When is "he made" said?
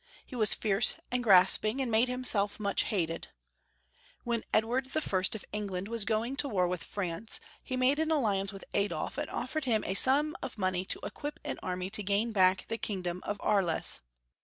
7.63-7.99